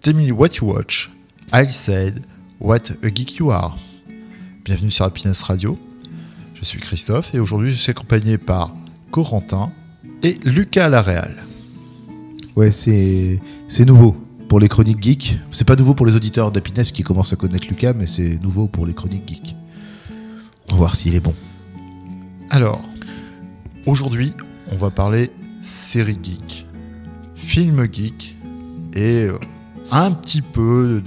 [0.00, 1.10] Tell me what you watch.
[1.52, 2.22] I said
[2.58, 3.76] what a geek you are.
[4.64, 5.78] Bienvenue sur Happiness Radio.
[6.54, 8.74] Je suis Christophe et aujourd'hui je suis accompagné par
[9.10, 9.70] Corentin
[10.22, 11.44] et Lucas Laréal.
[12.56, 14.16] Ouais, c'est c'est nouveau
[14.48, 15.38] pour les chroniques geeks.
[15.50, 18.68] C'est pas nouveau pour les auditeurs d'Happiness qui commencent à connaître Lucas, mais c'est nouveau
[18.68, 19.54] pour les chroniques geeks.
[20.70, 21.34] On va voir s'il est bon.
[22.48, 22.80] Alors,
[23.84, 24.32] aujourd'hui,
[24.72, 25.30] on va parler
[25.60, 26.66] série geek,
[27.34, 28.34] film geek
[28.94, 29.38] et euh,
[29.90, 31.02] un petit peu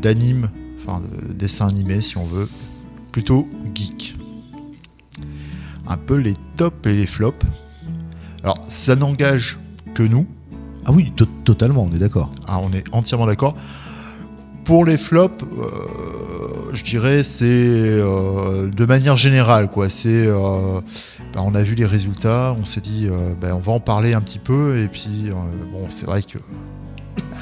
[0.00, 0.50] d'anime,
[0.82, 2.48] enfin de dessin animé si on veut,
[3.12, 4.16] plutôt geek.
[5.86, 7.44] Un peu les tops et les flops.
[8.42, 9.58] Alors, ça n'engage
[9.94, 10.26] que nous,
[10.86, 12.30] Ah oui, to- totalement, on est d'accord.
[12.46, 13.56] ah, on est entièrement d'accord.
[14.64, 19.88] Pour les flops, euh, je dirais c'est euh, de manière générale quoi.
[19.90, 20.80] C'est euh,
[21.34, 23.06] bah, on a vu les résultats, on s'est dit
[23.40, 25.30] bah, on va en parler un petit peu et puis
[25.70, 26.38] bon c'est vrai que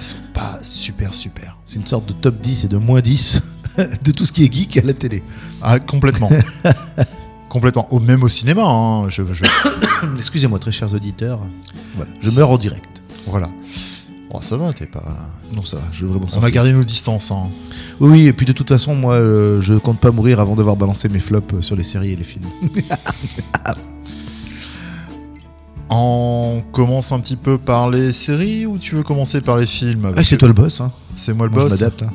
[0.02, 1.56] sont pas super super.
[1.66, 3.40] C'est une sorte de top 10 et de moins 10
[4.04, 5.22] de tout ce qui est geek à la télé.
[5.62, 6.28] Ah complètement,
[7.48, 7.92] complètement.
[7.92, 8.62] Au même au cinéma.
[8.64, 9.08] hein.
[9.08, 9.44] Je, je-
[10.18, 11.40] Excusez-moi, très chers auditeurs.
[11.96, 13.02] Voilà, je meurs en direct.
[13.26, 13.48] voilà.
[14.34, 15.04] Oh, ça va, t'es pas.
[15.54, 17.30] Non, ça va, je vraiment On a gardé nos distances.
[17.30, 17.50] hein.
[18.00, 20.74] Oui, oui, et puis de toute façon, moi, euh, je compte pas mourir avant d'avoir
[20.76, 22.46] balancé mes flops euh, sur les séries et les films.
[25.94, 30.12] On commence un petit peu par les séries ou tu veux commencer par les films
[30.16, 30.90] Ah, c'est toi le boss, hein.
[31.16, 31.80] C'est moi le Moi, je boss.
[31.80, 32.02] m'adapte.
[32.04, 32.12] hein.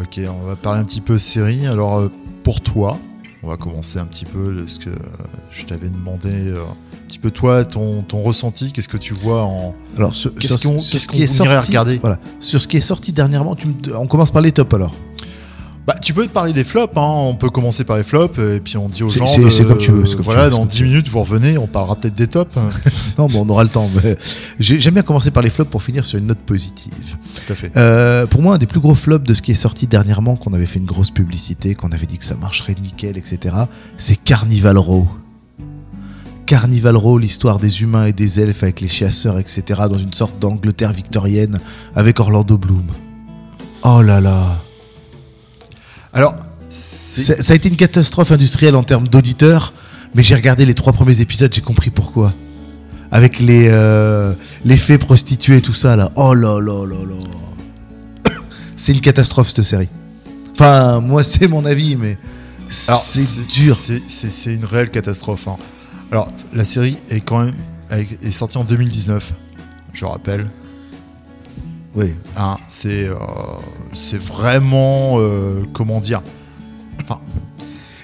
[0.00, 1.66] Ok, on va parler un petit peu série.
[1.66, 2.10] Alors, euh,
[2.44, 2.98] pour toi,
[3.42, 4.94] on va commencer un petit peu de ce que euh,
[5.50, 6.28] je t'avais demandé.
[6.30, 9.74] euh, un petit peu toi, ton, ton ressenti, qu'est-ce que tu vois en.
[9.96, 10.76] Alors, sur, Qu'est-ce qu'on-
[11.16, 14.42] irait sorti, regarder voilà, sur ce qui est sorti dernièrement, tu me- on commence par
[14.42, 14.94] les tops alors.
[15.88, 17.00] Bah, tu peux te parler des flops, hein.
[17.02, 19.26] on peut commencer par les flops, euh, et puis on dit aux gens.
[19.26, 20.90] c'est- comme tu veux, tu voilà, veux, dans comme 10 tu veux.
[20.90, 22.54] minutes, vous revenez, on parlera peut-être des tops.
[23.18, 23.88] Non, bon, on aura le temps.
[24.04, 24.18] mais
[24.60, 26.92] J'aime bien commencer par les flops pour finir sur une note positive.
[27.46, 27.72] Tout à fait.
[27.78, 30.52] Euh, pour moi, un des plus gros flops de ce qui est sorti dernièrement, qu'on
[30.52, 33.54] avait fait une grosse publicité, qu'on avait dit que ça marcherait nickel, etc.,
[33.96, 35.08] c'est Carnival Row.
[36.44, 40.38] Carnival Row, l'histoire des humains et des elfes avec les chasseurs, etc., dans une sorte
[40.38, 41.58] d'Angleterre victorienne
[41.96, 42.84] avec Orlando Bloom.
[43.84, 44.58] Oh là là.
[46.18, 46.34] Alors,
[46.68, 47.20] c'est.
[47.20, 49.72] Ça, ça a été une catastrophe industrielle en termes d'auditeurs,
[50.16, 52.34] mais j'ai regardé les trois premiers épisodes, j'ai compris pourquoi.
[53.12, 54.34] Avec les, euh,
[54.64, 56.10] les fées prostituées et tout ça, là.
[56.16, 58.32] Oh là là là là.
[58.76, 59.88] C'est une catastrophe, cette série.
[60.54, 62.18] Enfin, moi, c'est mon avis, mais
[62.88, 63.76] Alors, c'est dur.
[63.76, 65.46] C'est une réelle catastrophe.
[65.46, 65.56] hein.
[66.10, 67.54] Alors, la série est quand même
[67.92, 69.32] est est sortie en 2019,
[69.92, 70.48] je rappelle.
[71.98, 72.14] Oui.
[72.36, 73.14] Hein, c'est euh,
[73.94, 76.20] c'est vraiment euh, comment dire
[77.02, 77.20] enfin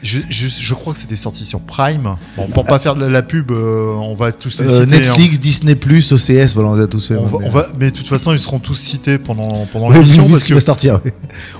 [0.02, 3.08] je, je, je crois que c'était sorti sur Prime bon pour pas faire de la,
[3.08, 7.06] la pub euh, on va tous les citer Netflix, Disney+, OCS, voilà, on a tous
[7.08, 7.14] fait.
[7.14, 7.20] hein.
[7.22, 9.88] on va, mais- on va- mais de toute façon ils seront tous cités pendant pendant
[9.88, 11.00] Oui, l'émission parce que va sortir.
[11.04, 11.10] oui.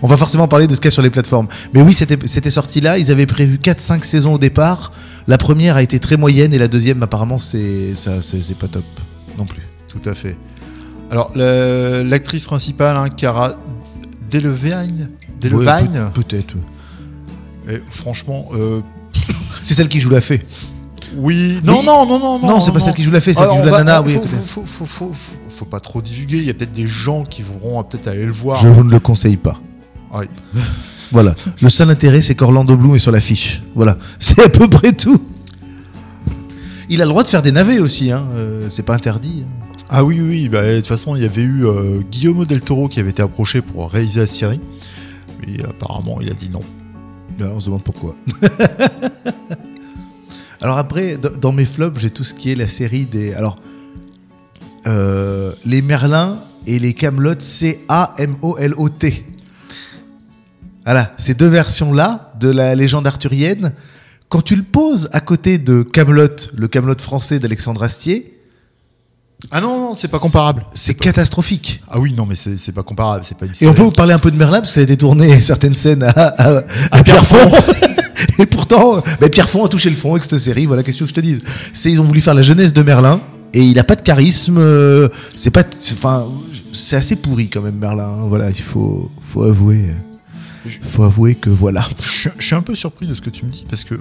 [0.03, 1.47] On va forcément parler de ce qu'il y a sur les plateformes.
[1.73, 2.99] Mais oui, c'était c'était sorti là.
[2.99, 4.93] Ils avaient prévu 4-5 saisons au départ.
[5.27, 8.69] La première a été très moyenne et la deuxième, apparemment, c'est ça, c'est c'est pas
[8.69, 8.85] top
[9.39, 9.63] non plus.
[9.89, 10.37] tout à fait
[11.15, 13.55] alors la- l'actrice principale hein, Cara
[14.31, 15.09] Delevingne?
[15.41, 15.99] Delevingne?
[16.01, 16.55] Ouais, Peut-être.
[17.71, 18.81] et franchement euh,
[19.63, 20.41] C'est celle qui joue la fée.
[21.17, 21.87] oui non Oui.
[21.87, 23.65] non non non Non, c'est pas celle qui joue la fée, c'est celle qui joue
[23.65, 24.03] la nana.
[24.03, 25.15] on- oui, faut, faut, faut, faut, faut-
[25.57, 26.39] faut pas trop divulguer.
[26.39, 28.61] Il y a peut-être des gens qui vont peut-être aller le voir.
[28.61, 29.61] Je vous ne le conseille pas.
[30.13, 30.27] Oui.
[31.13, 31.37] Voilà.
[31.63, 33.63] Le seul intérêt, c'est qu'Orlando Bloom est sur l'affiche.
[33.77, 33.97] Voilà.
[34.19, 35.23] C'est à peu près tout.
[36.89, 38.25] Il a le droit de faire des navets aussi, hein.
[38.35, 39.45] euh, c'est pas interdit.
[39.97, 40.49] Ah oui, oui.
[40.49, 43.23] Bah, de toute façon, il y avait eu euh, Guillaume Del Toro qui avait été
[43.23, 44.59] approché pour réaliser la série.
[45.39, 46.63] Mais apparemment, il a dit non.
[47.41, 48.17] On se demande pourquoi.
[50.61, 53.35] alors après, dans mes flops, j'ai tout ce qui est la série des...
[53.35, 53.61] Alors,
[54.89, 59.25] euh, les Merlins et les Camelot, C-A-M-O-L-O-T.
[60.85, 63.73] Voilà, ces deux versions-là de la légende arthurienne,
[64.29, 68.34] quand tu le poses à côté de Camelot, le Camelot français d'Alexandre Astier,
[69.51, 70.65] Ah non, non, c'est pas comparable.
[70.73, 71.81] c'est catastrophique.
[71.91, 73.25] Ah oui, non, mais c'est pas comparable.
[73.27, 74.81] C'est pas une Et on peut vous parler un peu de Merlin, parce que ça
[74.81, 77.51] a été tourné certaines scènes à, à, à Pierrefonds.
[78.39, 80.67] Et pourtant, bah, Pierrefonds a touché le fond avec cette série.
[80.67, 81.41] Voilà, qu'est-ce que je te dise
[81.73, 83.21] C'est ils ont voulu faire la jeunesse de Merlin.
[83.53, 84.59] Et il a pas de charisme.
[84.59, 85.63] euh, C'est pas,
[85.93, 86.27] enfin,
[86.73, 88.09] c'est assez pourri quand même Merlin.
[88.09, 88.27] hein.
[88.29, 89.91] Voilà, il faut, faut avouer,
[90.83, 91.87] faut avouer que voilà.
[92.03, 93.95] Je, suis- je suis un peu surpris de ce que tu me dis parce que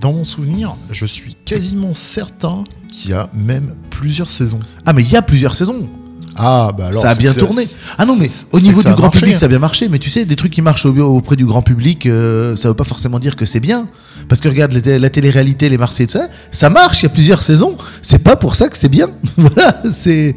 [0.00, 4.60] dans mon souvenir, je suis quasiment certain qu'il y a même plusieurs saisons.
[4.86, 5.88] Ah mais il y a plusieurs saisons.
[6.36, 7.64] Ah bah alors ça a bien tourné.
[7.98, 9.38] Ah non, mais au niveau du grand marché, public, hein.
[9.38, 9.88] ça a bien marché.
[9.88, 12.74] Mais tu sais, des trucs qui marchent au- auprès du grand public, euh, ça veut
[12.74, 13.88] pas forcément dire que c'est bien.
[14.28, 17.02] Parce que regarde la, la télé-réalité, les Marseillais, tout ça, ça marche.
[17.02, 17.76] Il y a plusieurs saisons.
[18.00, 19.08] C'est pas pour ça que c'est bien.
[19.36, 20.36] voilà, c'est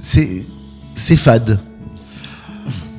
[0.00, 0.44] c'est
[0.94, 1.58] c'est fade.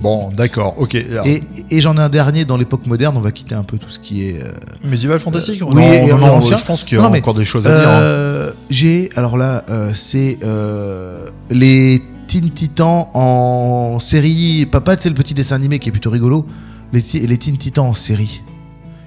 [0.01, 0.95] Bon, d'accord, ok.
[0.95, 3.15] Alors, Et, et j'en ai un dernier dans l'époque moderne.
[3.17, 4.43] On va quitter un peu tout ce qui est.
[4.43, 4.51] euh,
[4.83, 6.57] médiéval fantastique oui, Non, et non, non, ancien.
[6.57, 7.89] je pense qu'il y a encore des choses à dire.
[7.89, 7.99] hein.
[8.01, 14.67] Euh, J'ai alors là, euh, c'est euh, les Teen Titans en série.
[14.69, 16.45] Papa, c'est le petit dessin animé qui est plutôt rigolo.
[16.93, 18.43] Les, Teen Titans en série.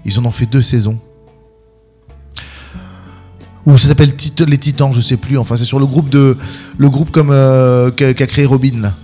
[0.04, 0.96] Ils en ont fait deux saisons.
[3.66, 5.36] Ou ça s'appelle Tit- les Titans, je sais plus.
[5.38, 6.36] Enfin, c'est sur le groupe de
[6.78, 8.80] le groupe comme euh, qu'a qu'a créé Robin.
[8.80, 8.94] Là.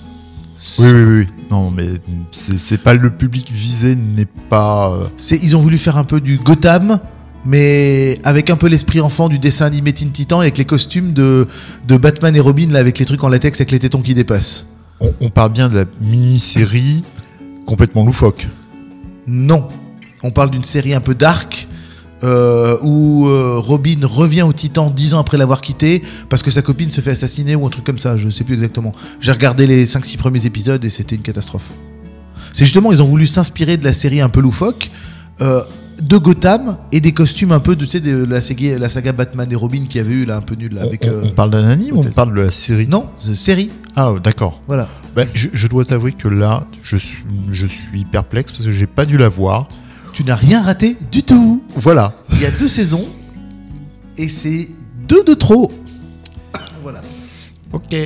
[0.78, 1.26] Oui, oui, oui.
[1.50, 1.87] Non, mais
[2.32, 4.90] c'est pas le public visé, n'est pas.
[4.93, 7.00] euh, C'est, ils ont voulu faire un peu du Gotham,
[7.44, 11.12] mais avec un peu l'esprit enfant du dessin animé Teen Titan et avec les costumes
[11.12, 11.46] de,
[11.87, 14.66] de Batman et Robin, là, avec les trucs en latex avec les tétons qui dépassent.
[15.00, 17.05] On, on parle bien de la mini-série
[17.66, 18.49] complètement loufoque.
[19.26, 19.69] Non.
[20.22, 21.69] On parle d'une série un peu dark.
[22.25, 26.62] Euh, où euh, Robin revient au Titan dix ans après l'avoir quitté parce que sa
[26.62, 28.93] copine se fait assassiner ou un truc comme ça, je sais plus exactement.
[29.21, 31.71] J'ai regardé les 5-6 premiers épisodes et c'était une catastrophe.
[32.53, 34.91] C'est justement, ils ont voulu s'inspirer de la série un peu loufoque,
[35.41, 35.62] euh,
[36.03, 39.12] de Gotham et des costumes un peu de, tu sais, de la, saga, la saga
[39.12, 41.05] Batman et Robin qui avait eu là un peu nul là, avec.
[41.05, 42.88] on, on parle d'un anime ou on parle de la série?
[42.88, 44.61] Non, c'est série, Ah, d'accord.
[44.67, 44.88] voilà.
[45.15, 48.87] Ben, je, je dois t'avouer que là, je suis, je suis perplexe parce que j'ai
[48.88, 49.69] pas dû la voir.
[50.14, 51.61] Tu n'as rien raté du tout.
[51.75, 52.14] Voilà.
[52.32, 53.08] Il y a deux saisons
[54.16, 54.69] et c'est
[55.08, 55.72] deux de trop.
[56.82, 57.02] Voilà.
[57.72, 57.96] Ok.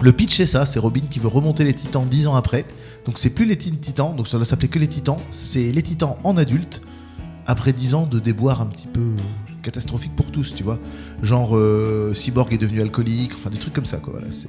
[0.00, 2.66] Le pitch c'est ça, c'est Robin qui veut remonter les Titans dix ans après.
[3.06, 5.18] Donc c'est plus les Teen Titans, donc ça doit s'appeler que les Titans.
[5.30, 6.82] C'est les Titans en adulte
[7.46, 9.12] après dix ans de déboires un petit peu
[9.62, 10.80] catastrophiques pour tous, tu vois.
[11.22, 14.14] Genre euh, Cyborg est devenu alcoolique, enfin des trucs comme ça quoi.
[14.14, 14.48] Voilà, c'est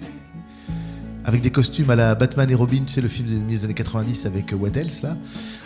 [1.25, 4.25] avec des costumes à la Batman et Robin, tu sais le film des années 90
[4.25, 5.15] avec euh, Waddles là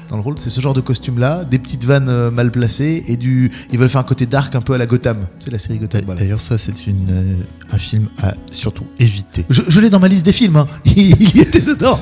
[0.09, 3.03] dans le rôle, c'est ce genre de costume là, des petites vannes euh, mal placées
[3.07, 5.27] et du ils veulent faire un côté dark un peu à la Gotham.
[5.39, 6.03] C'est la série Gotham.
[6.05, 6.21] voilà.
[6.21, 7.35] D'ailleurs, ça, c'est une, euh,
[7.73, 9.45] un film à surtout éviter.
[9.49, 10.67] Je, je l'ai dans ma liste des films, hein.
[10.85, 11.99] il, y était dedans.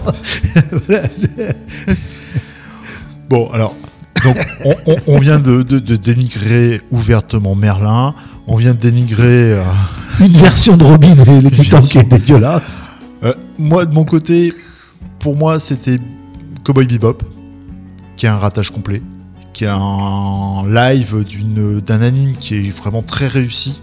[0.87, 1.03] Voilà,
[3.29, 3.75] Bon, alors,
[4.23, 8.13] donc, on, on- on vient de, de- de dénigrer ouvertement Merlin.
[8.47, 9.53] On vient de dénigrer.
[9.53, 9.63] euh,
[10.19, 12.89] Une version de Robin et les Titans qui est dégueulasse.
[13.23, 14.53] Euh, moi, de mon côté,
[15.19, 15.97] pour moi, c'était
[16.63, 17.19] Cowboy Bebop,
[18.17, 19.01] qui est un ratage complet,
[19.53, 21.23] qui est un live
[21.85, 23.79] d'un anime qui est vraiment très réussi.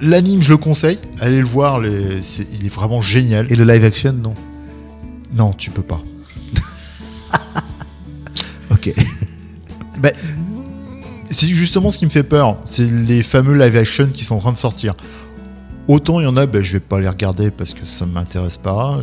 [0.00, 0.98] L'anime, je le conseille.
[1.20, 2.20] Allez le voir, les-
[2.58, 3.46] il est vraiment génial.
[3.50, 4.34] Et le live action, non?
[5.34, 6.00] Non, tu peux pas.
[8.70, 8.92] Ok.
[9.98, 10.14] Ben,
[11.28, 12.56] c'est justement ce qui me fait peur.
[12.64, 14.94] C'est les fameux live action qui sont en train de sortir.
[15.88, 18.58] Autant il y en a, ben, je vais pas les regarder parce que ça m'intéresse
[18.58, 19.00] pas,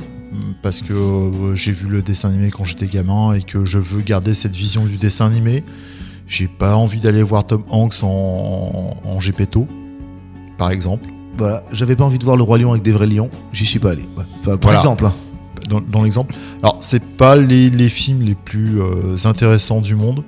[0.61, 4.01] parce que euh, j'ai vu le dessin animé quand j'étais gamin et que je veux
[4.01, 5.63] garder cette vision du dessin animé.
[6.27, 9.67] J'ai pas envie d'aller voir Tom Hanks en, en Gepetto,
[10.57, 11.07] par exemple.
[11.37, 13.79] Voilà, j'avais pas envie de voir le Roi Lion avec des vrais lions, j'y suis
[13.79, 14.03] pas allé.
[14.43, 14.77] Par Voilà.
[14.77, 15.05] exemple.
[15.05, 15.13] hein.
[15.69, 16.35] dans, dans l'exemple.
[16.63, 20.23] Alors, c'est pas les, les films les plus euh, intéressants du monde,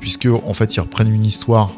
[0.00, 1.72] puisque en fait, ils reprennent une histoire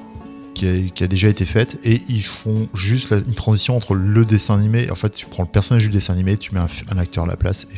[0.60, 4.90] qui a, déjà été faite et ils font juste une transition entre le dessin animé.
[4.90, 7.36] En fait, tu prends le personnage du dessin animé, tu mets un, acteur à la
[7.36, 7.66] place.
[7.72, 7.76] Et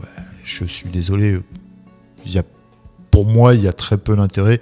[0.00, 1.40] ouais, je suis désolé.
[2.24, 2.44] Il y a,
[3.10, 4.60] pour moi, il y a très peu d'intérêt.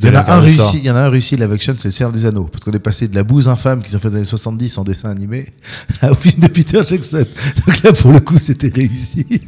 [0.00, 1.88] Il y, en a un réussi, il y en a un réussi live action, c'est
[1.88, 2.48] le Seigneur des Anneaux.
[2.50, 4.78] Parce qu'on est passé de la bouse infâme qu'ils ont fait dans les années 70
[4.78, 5.46] en dessin animé
[6.02, 7.24] au film de Peter Jackson.
[7.66, 9.26] Donc là, pour le coup, c'était réussi.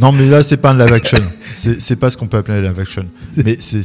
[0.00, 1.18] Non, mais là, c'est pas un live action.
[1.52, 3.06] C'est pas ce qu'on peut appeler un live action.
[3.36, 3.78] Mais c'est.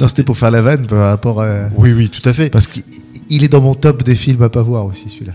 [0.00, 1.68] Non, c'était pour faire la vanne par rapport à.
[1.76, 2.50] Oui, oui, tout à fait.
[2.50, 2.82] Parce qu'il
[3.28, 5.32] il est dans mon top des films à pas voir aussi, celui-là.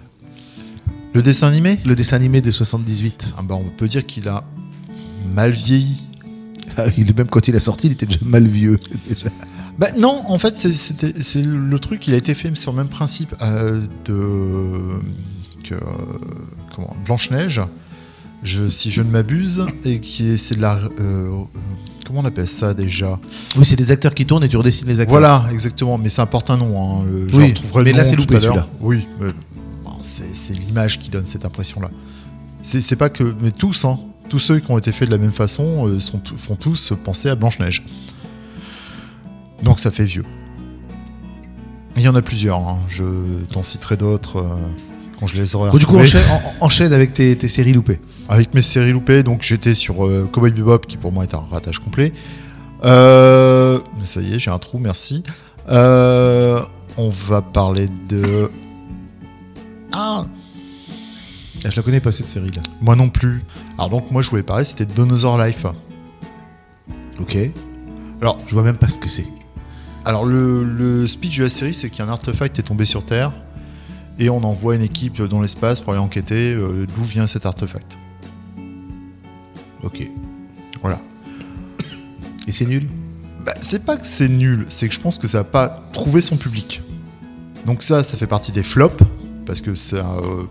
[1.14, 1.80] Le dessin animé?
[1.86, 3.34] Le dessin animé de 78.
[3.38, 4.44] Ah bah, on peut dire qu'il a
[5.34, 6.04] mal vieilli.
[6.78, 6.86] Ah,
[7.18, 8.76] même quand il a sorti, il était déjà mal vieux.
[9.08, 9.28] déjà.
[9.78, 13.36] Bah non, en fait, c'est- le truc, il a été fait sur le même principe
[13.42, 15.00] euh, de
[15.64, 15.76] que
[16.74, 17.62] comment Blanche-Neige,
[18.44, 21.30] je, si je ne m'abuse, et qui est c'est de la euh,
[22.06, 23.20] comment on appelle ça déjà?
[23.58, 25.12] Oui, c'est des acteurs qui tournent et tu redessines les acteurs.
[25.20, 27.02] Voilà, exactement, mais ça importe un nom.
[27.02, 28.68] Hein, je Oui, mais le là, c'est loupé, celui-là.
[28.80, 29.08] Oui,
[30.02, 31.90] c'est l'image qui donne cette impression-là.
[32.62, 35.32] C'est pas que, mais tous, hein, tous ceux qui ont été faits de la même
[35.32, 37.86] façon euh, sont, font tous penser à Blanche-Neige.
[39.64, 40.26] Donc ça fait vieux.
[41.98, 43.04] Il y en a plusieurs, hein, je
[43.54, 44.56] t'en citerai d'autres euh,
[45.20, 46.24] quand je les aurai Bon, du coup, enchaîne,
[46.60, 48.02] en- enchaîne avec tes, tes séries loupées.
[48.28, 51.44] Avec mes séries loupées, donc j'étais sur euh, Cowboy Bebop, qui pour moi est un
[51.50, 52.12] ratage complet.
[52.84, 55.24] Euh, ça y est, j'ai un trou, merci.
[55.70, 56.60] Euh,
[56.98, 58.52] on va parler de.
[59.94, 60.26] Ah,
[61.64, 62.62] Ah, je la connais pas cette série-là.
[62.82, 63.42] moi non plus.
[63.78, 65.66] Alors donc moi je voulais parler, c'était Dinosaur Life.
[67.22, 67.38] Ok.
[68.22, 69.26] Alors, Je vois même pas ce que c'est.
[70.06, 73.34] Alors le, speech de la série, c'est qu'un artefact est tombé sur Terre
[74.20, 77.98] et on envoie une équipe dans l'espace pour aller enquêter euh, d'où vient cet artefact.
[79.84, 80.10] Ok.
[80.82, 81.00] Voilà.
[82.48, 82.88] Et c'est nul?
[83.46, 86.22] Bah, c'est pas que c'est nul, c'est que je pense que ça n'a pas trouvé
[86.22, 86.82] son public.
[87.66, 89.04] Donc ça, ça fait partie des flops,
[89.46, 90.44] parce que ça, euh,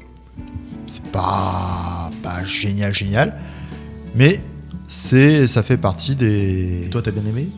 [0.86, 3.40] c'est pas, pas génial, génial.
[4.14, 4.40] Mais
[4.86, 6.86] c'est, ça fait partie des...
[6.86, 7.48] Et toi, t'as bien aimé?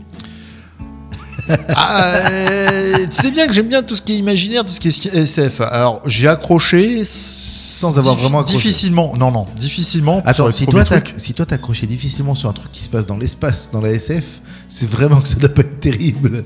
[1.69, 4.81] Ah, euh, tu sais bien que j'aime bien tout ce qui est imaginaire, tout ce
[4.81, 5.61] qui est SF.
[5.63, 7.03] Alors, j'ai accroché...
[7.05, 8.57] Sans avoir vraiment accroché.
[8.57, 10.23] Difficilement, non, non, difficilement.
[10.25, 10.83] Attends, si toi,
[11.19, 13.91] si toi t'as accroché difficilement sur un truc qui se passe dans l'espace, dans la
[13.91, 14.25] SF,
[14.67, 16.45] c'est vraiment que ça doit pas être terrible.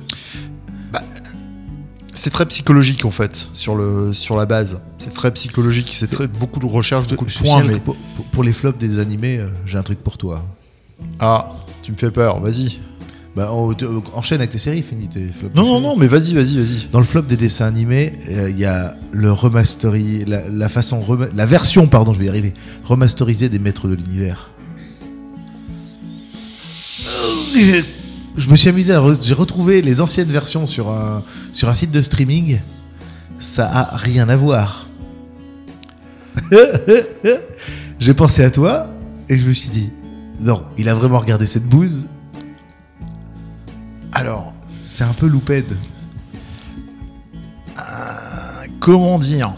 [2.12, 4.82] C'est très psychologique en fait, sur, le, sur la base.
[4.98, 7.62] C'est très psychologique, c'est très, beaucoup de recherche, beaucoup de points.
[7.62, 7.74] Mais...
[7.74, 10.44] que pour, pour- pour les flops des animés, euh, j'ai un truc pour toi.
[11.20, 12.80] Ah, tu me fais peur, vas-y.
[13.40, 15.54] Bah, on- te- enchaîne avec tes séries, finis tes flops.
[15.54, 15.82] Non, non, séries.
[15.82, 16.88] non, mais vas-y, vas-y, vas-y.
[16.92, 21.00] Dans le flop des dessins animés, euh, il y a le remasteri, la, la façon,
[21.00, 22.52] rema- la version, pardon, je vais y arriver,
[22.84, 24.50] remasterisée des Maîtres de l'univers.
[28.36, 31.74] Je me suis amusé, à re- j'ai retrouvé les anciennes versions sur un, sur un
[31.74, 32.60] site de streaming.
[33.38, 34.86] Ça a rien à voir.
[37.98, 38.88] j'ai pensé à toi
[39.30, 39.88] et je me suis dit,
[40.40, 42.06] non, il a vraiment regardé cette bouse.
[44.12, 44.52] Alors,
[44.82, 45.76] C'est un peu loupède.
[48.80, 49.52] comment dire?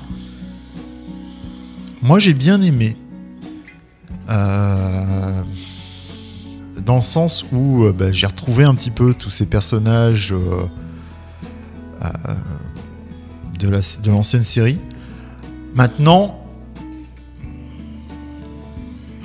[2.03, 2.97] Moi, j'ai bien aimé.
[4.29, 5.43] Euh,
[6.85, 10.67] Dans le sens où euh, bah, j'ai retrouvé un petit peu tous ces personnages euh,
[12.03, 12.09] euh,
[13.59, 14.81] de l'ancienne série.
[15.75, 16.42] Maintenant,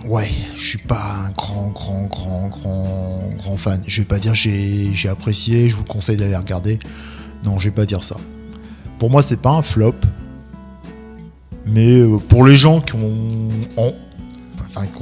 [0.07, 3.81] ouais, je suis pas un grand, grand, grand, grand, grand fan.
[3.87, 6.79] Je vais pas dire j'ai apprécié, je vous conseille d'aller regarder.
[7.43, 8.17] Non, je vais pas dire ça.
[8.99, 9.95] Pour moi, c'est pas un flop.
[11.65, 13.51] Mais euh, pour les gens qui ont,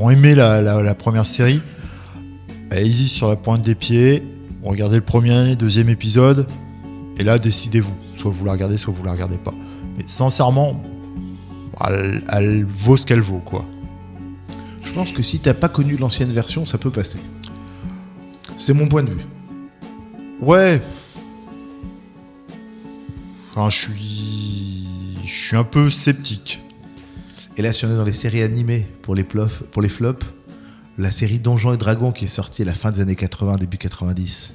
[0.10, 1.62] aimé la, première série,
[2.72, 4.24] allez-y sur la pointe des pieds,
[4.64, 6.48] regardez le premier, deuxième épisode,
[7.18, 7.94] et là, décidez-vous.
[8.16, 9.54] Soit vous la regardez, soit vous la regardez pas.
[9.98, 10.82] Mais sincèrement,
[12.32, 13.66] elle vaut ce qu'elle vaut, quoi.
[14.96, 17.20] Je pense que si t'as pas connu l'ancienne version, ça peut passer.
[18.56, 19.26] C'est mon point de vue.
[20.40, 20.82] Ouais.
[23.52, 24.88] Enfin, je suis,
[25.26, 26.62] je suis un peu sceptique.
[27.58, 30.26] Et là, si on est dans les séries animées pour les, plof- pour les flops,
[30.98, 33.78] la série Donjons et Dragons qui est sortie à la fin des années 80, début
[33.78, 34.54] 90.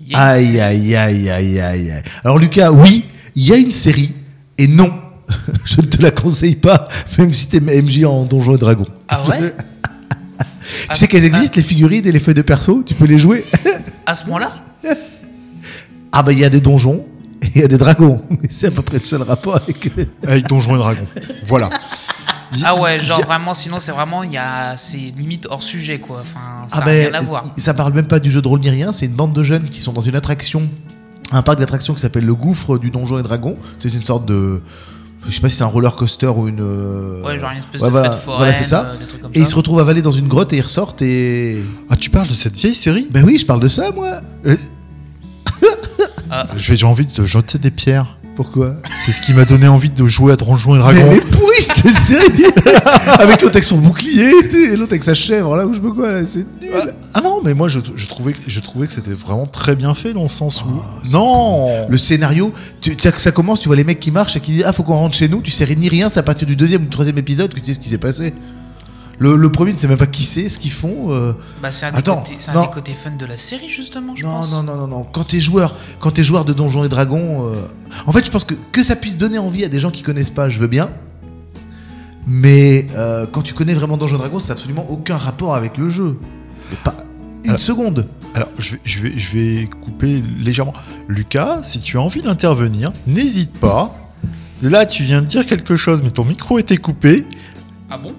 [0.00, 2.02] Il y a une Aïe, aïe, aïe, aïe, aïe, aïe.
[2.24, 4.14] Alors, Lucas, oui, il y a une série,
[4.56, 4.90] et non,
[5.64, 6.88] je ne te la conseille pas,
[7.18, 8.86] même si t'es MJ en Donjons et Dragons.
[9.08, 9.54] Ah ouais
[10.90, 13.44] Tu sais qu'elles existent, les figurines et les feuilles de perso, tu peux les jouer
[14.06, 14.50] À ce moment-là
[16.12, 17.04] Ah, bah, il y a des donjons,
[17.42, 18.22] et il y a des dragons.
[18.30, 19.90] Mais c'est à peu près le seul rapport avec.
[20.26, 21.06] Avec Donjons et Dragons.
[21.46, 21.68] voilà.
[22.64, 26.20] Ah ouais, genre vraiment, sinon c'est vraiment, il y a, c'est limite hors sujet quoi.
[26.22, 27.44] Enfin, ça Ah n'a ben, rien à voir.
[27.58, 29.68] ça parle même pas du jeu de rôle ni rien, c'est une bande de jeunes
[29.68, 30.66] qui sont dans une attraction,
[31.32, 33.58] un parc d'attractions qui s'appelle le gouffre du donjon et dragon.
[33.78, 34.62] C'est une sorte de.
[35.28, 36.60] Je sais pas si c'est un roller coaster ou une.
[36.60, 38.86] euh, Ouais, genre une espèce ouais, de voilà, fête foraine, voilà, c'est ça.
[38.86, 41.02] euh, des trucs comme Et ils se retrouvent avalés dans une grotte et ils ressortent
[41.02, 41.62] et.
[41.90, 43.06] Ah, tu parles de cette vieille série?
[43.10, 44.20] Ben oui, je parle de ça moi.
[46.56, 48.15] Je vais j'ai envie de te jeter des pierres.
[48.36, 51.20] Pourquoi C'est ce qui m'a donné envie de jouer à Donjons et Mais Dragons.
[51.32, 52.44] pourrie cette série
[53.18, 56.26] Avec l'autre avec son bouclier et l'autre avec sa chèvre là où je peux quoi,
[56.26, 56.70] c'est nul.
[57.14, 59.94] Ah non, mais moi je, je trouvais, que- je trouvais que c'était vraiment très bien
[59.94, 60.82] fait dans le sens où.
[61.10, 64.52] non Le scénario, tu, tu- ça commence, tu vois les mecs qui marchent et qui
[64.52, 66.56] disent Ah, faut qu'on rentre chez nous, tu sais ni rien, c'est à partir du
[66.56, 68.34] deuxième ou troisième épisode que tu sais ce qui s'est passé.
[69.18, 71.06] Le, le premier ne sait même pas qui c'est, ce qu'ils font.
[71.12, 71.32] euh.
[71.62, 74.14] Bah, c'est un, des Attends, côtés- c'est un des côtés fun de la série justement,
[74.14, 74.52] je Non, pense.
[74.52, 75.04] non, non, non, non.
[75.04, 77.54] Quand t'es joueur, quand t'es joueur de Donjons et Dragons, euh,
[78.06, 80.28] en fait, je pense que que ça puisse donner envie à des gens qui connaissent
[80.30, 80.90] pas, je veux bien.
[82.26, 85.78] Mais euh, quand tu connais vraiment Donjons et Dragons, ça n'a absolument aucun rapport avec
[85.78, 86.18] le jeu.
[86.70, 86.94] Mais pas
[87.44, 88.08] une Alors- seconde.
[88.34, 90.74] Alors, je vais, je, vais, je vais couper légèrement.
[91.08, 93.96] Lucas, si tu as envie d'intervenir, n'hésite pas.
[94.60, 97.24] Là, tu viens de dire quelque chose, mais ton micro était coupé.
[97.88, 98.12] Ah bon?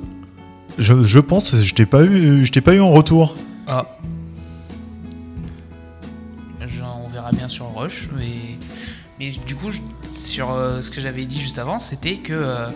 [0.78, 3.36] Je, je pense je t'ai pas eu, je t'ai pas eu en retour.
[3.68, 3.86] Ah.
[6.68, 8.26] Genre, on verra bien sur le rush, mais,
[9.20, 12.68] mais du coup, je- sur euh, ce que j'avais dit juste avant, c'était que euh,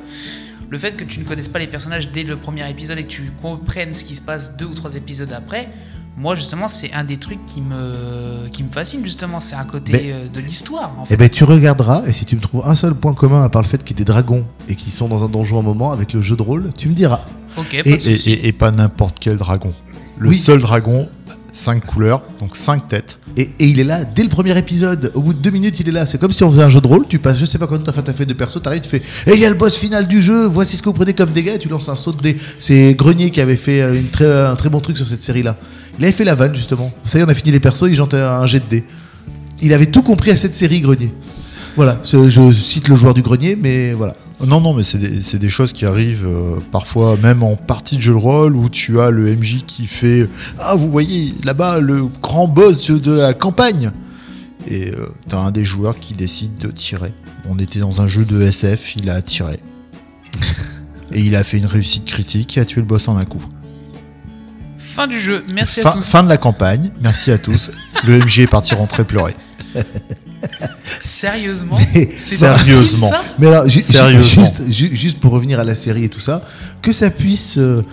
[0.69, 3.09] le fait que tu ne connaisses pas les personnages dès le premier épisode et que
[3.09, 5.69] tu comprennes ce qui se passe deux ou trois épisodes après,
[6.17, 9.91] moi justement, c'est un des trucs qui me, qui me fascine justement, c'est un côté
[9.93, 11.13] Mais- euh, de l'histoire en fait.
[11.13, 13.61] Eh ben, tu regarderas, et si tu me trouves un seul point commun à part
[13.61, 15.91] le fait qu'il y ait des dragons et qu'ils sont dans un donjon un moment
[15.91, 17.25] avec le jeu de rôle, tu me diras.
[17.73, 18.31] Et- de Et, souci.
[18.31, 19.73] et- et pas n'importe quel dragon.
[20.19, 20.37] Le Oui.
[20.37, 21.07] seul dragon,
[21.51, 23.17] cinq couleurs, donc cinq têtes.
[23.37, 25.11] Et, et il est là dès le premier épisode.
[25.15, 26.05] Au bout de deux minutes, il est là.
[26.05, 27.07] C'est comme si on faisait un jeu de rôle.
[27.07, 28.59] Tu passes, je sais pas combien t'as fait de perso.
[28.59, 29.01] T'arrives, tu fais.
[29.25, 30.45] Et il y a le boss final du jeu.
[30.45, 31.53] Voici ce que vous prenez comme dégâts.
[31.55, 32.35] Et tu lances un saut de dés.
[32.59, 35.55] C'est Grenier qui avait fait euh, une très, un très bon truc sur cette série-là.
[35.97, 36.91] Il avait fait la vanne justement.
[37.05, 37.85] Ça y est, on a fini les persos.
[37.87, 38.83] Il chantait un jet de dés.
[39.61, 41.13] Il avait tout compris à cette série Grenier.
[41.77, 41.99] Voilà.
[42.03, 44.15] Je cite le joueur du Grenier, mais voilà.
[44.45, 48.13] Non, non, mais c'est des, choses qui arrivent euh, parfois, même en partie de jeu
[48.13, 50.27] de rôle, où tu as le MJ qui fait
[50.59, 53.91] Ah, vous voyez là-bas le grand boss de la campagne
[54.67, 57.13] Et euh, t'as un des joueurs qui décide de tirer.
[57.47, 59.59] On était dans un jeu de SF, il a tiré.
[61.13, 63.43] Et il a fait une réussite critique et a tué le boss en un coup.
[64.77, 65.43] Fin du jeu.
[65.53, 66.09] Merci à tous.
[66.09, 67.69] fin de la campagne, merci à tous.
[68.07, 69.35] le MJ est parti rentrer pleurer.
[71.01, 71.77] Sérieusement
[72.17, 73.09] sérieusement.
[73.09, 74.43] ça Mais alors, ju- Sérieusement.
[74.43, 76.41] juste, ju- juste pour revenir à la série et tout ça,
[76.81, 77.83] que ça puisse euh,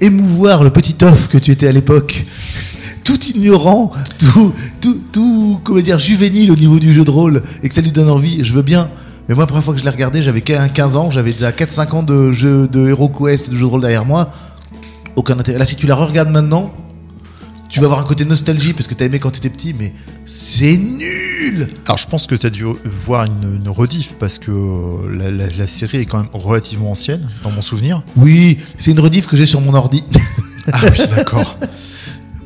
[0.00, 2.24] émouvoir le petit off que tu étais à l'époque,
[3.04, 7.68] tout ignorant, tout, tout, tout, comment dire, juvénile au niveau du jeu de rôle, et
[7.68, 8.90] que ça lui donne envie, je veux bien.
[9.28, 11.90] Mais moi, la première fois que je l'ai regardé, j'avais 15 ans, j'avais déjà 4-5
[11.96, 14.30] ans de jeu de Hero Quest et de jeu de rôle derrière moi.
[15.16, 15.58] Aucun intérêt.
[15.58, 16.72] Là, si tu la regardes maintenant,
[17.68, 19.92] tu vas avoir un côté nostalgie parce que t'as aimé quand t'étais petit, mais
[20.26, 21.68] c'est nul!
[21.86, 22.64] Alors je pense que tu as dû
[23.04, 24.50] voir une, une rediff parce que
[25.10, 28.02] la, la- la série est quand même relativement ancienne, dans mon souvenir.
[28.16, 30.04] Oui, c'est une rediff que j'ai sur mon ordi.
[30.72, 31.56] Ah oui, d'accord.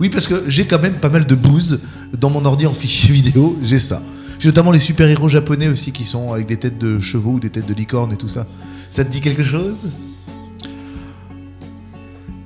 [0.01, 1.79] Oui, parce que j'ai quand même pas mal de bouse
[2.19, 4.03] dans mon ordi en fichier vidéo, j'ai ça.
[4.41, 7.51] J'ai notamment les super-héros japonais aussi qui sont avec des têtes de chevaux ou des
[7.51, 8.49] têtes de licorne et tout ça.
[8.91, 9.91] Ça te dit quelque chose?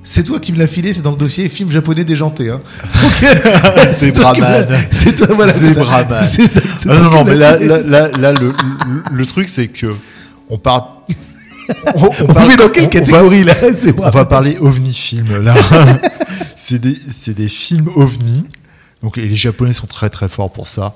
[0.09, 2.49] C'est toi qui me l'as filé, c'est dans le dossier film japonais déjanté.
[2.49, 2.61] Hein.
[3.91, 4.65] C'est Brahman.
[4.89, 5.51] C'est toi, voilà.
[5.51, 5.73] C'est.
[5.77, 6.23] Brahman.
[6.23, 6.61] C'est ça.
[6.79, 9.93] c'est Ah non, non, mais là, là, là, là, le, le, le truc, c'est que
[10.49, 10.83] on parle.
[11.95, 14.93] On, on parle- dans on- quelle on va- catégorie là C'est On va parler ovni
[14.93, 15.53] film là.
[16.55, 16.95] c'est des,
[17.33, 18.45] des films ovni.
[19.03, 20.95] Donc les Japonais sont très très forts pour ça.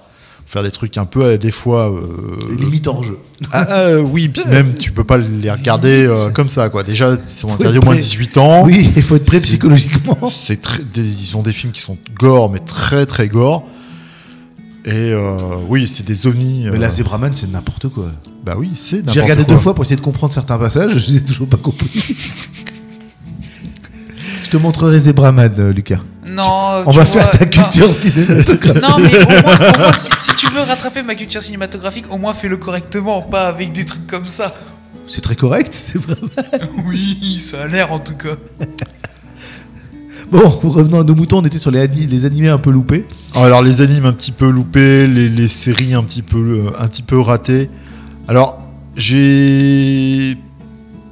[0.52, 1.90] Faire des trucs un peu euh, des fois.
[1.90, 3.18] euh, Limite hors jeu.
[3.54, 6.84] ah, ah, oui, puis même tu peux pas les regarder euh, comme ça quoi.
[6.84, 8.08] Déjà ils sont interdits au moins de prêt.
[8.10, 8.64] 18 ans.
[8.66, 10.30] Oui, il faut être prêt psychologiquement.
[10.30, 13.66] C'est très, des- ils ont des films qui sont gore mais très très gore.
[14.84, 15.38] Et euh,
[15.70, 16.64] oui, c'est des ovnis.
[16.66, 18.12] Mais euh, là, c'est n'importe quoi.
[18.44, 19.10] bah oui, c'est.
[19.10, 21.58] J'ai regardé deux fois pour essayer de comprendre certains passages, je les ai toujours pas
[21.58, 21.88] compris.
[24.52, 26.00] Je te montrerai Zebraman, euh, Lucas.
[26.28, 27.52] Non, On tu va vois, faire ta non.
[27.52, 28.82] culture cinématographique.
[28.84, 32.18] Non, mais au moins, au moins, si, si tu veux rattraper ma culture cinématographique, au
[32.18, 34.54] moins fais-le correctement, pas avec des trucs comme ça.
[35.08, 36.16] C'est très correct, c'est vrai.
[36.86, 38.36] Oui, ça a l'air en tout cas.
[40.32, 43.06] Bon, revenons à nos moutons, on était sur les, ani- les animés un peu loupés.
[43.36, 46.88] Alors les animes un petit peu loupés, les, les séries un petit peu euh, un
[46.88, 47.70] petit peu ratées.
[48.28, 48.60] Alors
[48.96, 50.38] j'ai,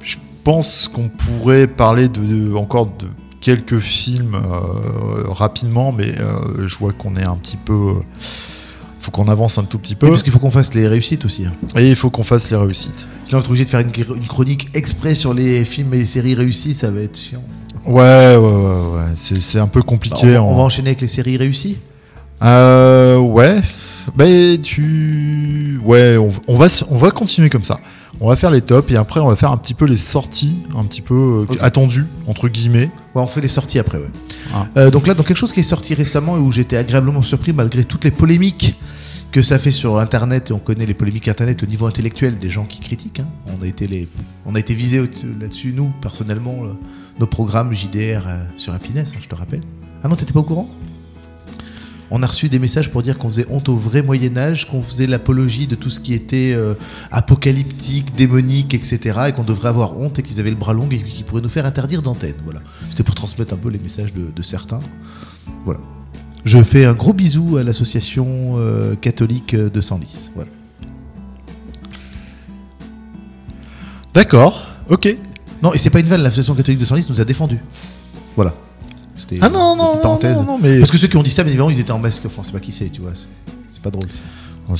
[0.02, 3.06] je pense qu'on pourrait parler de, de- encore de
[3.40, 7.94] quelques films euh, rapidement, mais euh, je vois qu'on est un petit peu, euh,
[9.00, 10.06] faut qu'on avance un tout petit peu.
[10.06, 11.46] Oui, parce qu'il faut qu'on fasse les réussites aussi.
[11.46, 11.52] hein.
[11.78, 13.08] Et il faut qu'on fasse les réussites.
[13.24, 15.98] Sinon, on va être obligé de faire une, une chronique exprès sur les films et
[15.98, 17.42] les séries réussies, ça va être chiant.
[17.86, 19.06] Ouais, ouais, ouais, ouais.
[19.16, 20.26] C'est, c'est un peu Bah, compliqué.
[20.26, 21.78] on, va, on va enchaîner avec les séries réussies?
[22.42, 23.60] Euh, ouais.
[24.16, 24.24] Bah,
[24.62, 25.80] tu.
[25.84, 27.80] Ouais, on, on va, on va continuer comme ça.
[28.22, 30.58] On va faire les tops et après on va faire un petit peu les sorties,
[30.76, 32.90] un petit peu euh, attendues, entre guillemets.
[33.14, 34.10] Ouais, on fait les sorties après, ouais.
[34.52, 34.66] Ah.
[34.76, 37.52] Euh, donc là, dans quelque chose qui est sorti récemment et où j'étais agréablement surpris
[37.54, 38.74] malgré toutes les polémiques
[39.32, 42.50] que ça fait sur Internet, et on connaît les polémiques Internet au niveau intellectuel des
[42.50, 43.20] gens qui critiquent.
[43.20, 43.28] hein.
[43.58, 44.06] On a été les,
[44.44, 44.98] on a été visés
[45.40, 46.72] là-dessus nous personnellement, euh,
[47.18, 48.22] nos programmes JDR
[48.56, 49.60] sur Happiness, hein, je te rappelle.
[50.02, 50.68] Ah non, t'étais pas au courant?
[52.10, 54.82] On a reçu des messages pour dire qu'on faisait honte au vrai Moyen Âge, qu'on
[54.82, 56.74] faisait l'apologie de tout ce qui était euh,
[57.12, 59.20] apocalyptique, démonique, etc.
[59.28, 61.48] Et qu'on devrait avoir honte et qu'ils avaient le bras long et qu'ils pourraient nous
[61.48, 62.34] faire interdire d'antenne.
[62.44, 62.60] Voilà.
[62.88, 64.80] C'était pour transmettre un peu les messages de, certains.
[65.64, 65.80] Voilà.
[66.44, 70.32] Je fais un gros bisou à l'association euh, catholique de 110.
[70.34, 70.50] Voilà.
[74.14, 75.16] D'accord, ok.
[75.62, 77.60] Non, et c'est pas une vanne, l'association catholique de 110 nous a défendus.
[78.34, 78.54] Voilà.
[79.40, 80.36] Ah non, non, non, parenthèse.
[80.36, 80.78] non, non, mais.
[80.78, 82.24] Parce que ceux qui ont dit ça, bien évidemment, ils étaient en masque.
[82.26, 83.12] Enfin, c'est pas qui c'est, tu vois.
[83.14, 84.10] C'est pas drôle.
[84.10, 84.20] ça.
[84.68, 84.76] Oh,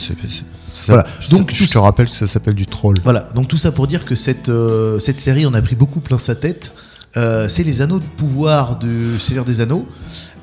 [0.87, 1.05] Voilà.
[1.31, 2.97] Donc, je te rappelle que ça s'appelle du troll.
[3.03, 6.01] Voilà, donc tout ça pour dire que cette, euh, cette série, on a pris beaucoup
[6.01, 6.73] plein sa tête.
[7.17, 9.87] Euh, c'est les anneaux de pouvoir du Seigneur des Anneaux.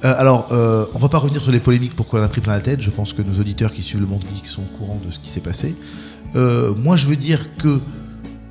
[0.04, 2.54] Euh, alors, euh, on va pas revenir sur les polémiques pourquoi on a pris plein
[2.54, 2.82] la tête.
[2.82, 5.20] Je pense que nos auditeurs qui suivent le monde geek sont au courant de ce
[5.20, 5.76] qui s'est passé.
[6.36, 7.80] Moi, je veux dire que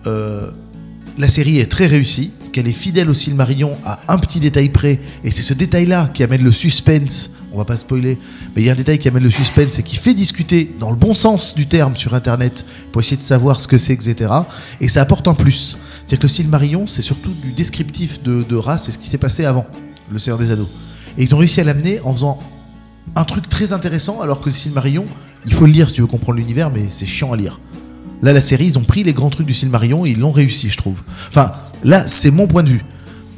[0.05, 4.99] la série est très réussie, qu'elle est fidèle au Silmarillion à un petit détail près,
[5.23, 7.33] et c'est ce détail-là qui amène le suspense.
[7.53, 8.19] On va pas spoiler,
[8.55, 10.89] mais il y a un détail qui amène le suspense et qui fait discuter dans
[10.89, 14.33] le bon sens du terme sur Internet pour essayer de savoir ce que c'est, etc.
[14.81, 15.77] Et ça apporte un plus.
[15.99, 19.45] C'est-à-dire que le Silmarillion, c'est surtout du descriptif de, race et ce qui s'est passé
[19.45, 19.67] avant,
[20.11, 20.71] le Seigneur des Anneaux.
[21.19, 22.39] Et ils ont réussi à l'amener en faisant
[23.17, 25.05] un truc très intéressant, alors que le Silmarillion,
[25.45, 27.61] il faut le lire si tu veux comprendre l'univers, mais c'est chiant à lire.
[28.23, 30.71] Là, la série, ils ont pris les grands trucs du Silmarillion et ils l'ont réussi,
[30.71, 31.03] je trouve.
[31.29, 31.53] Enfin,
[31.87, 32.85] là, c'est mon point de vue.